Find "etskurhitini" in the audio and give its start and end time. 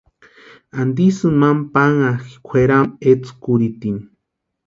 3.09-4.01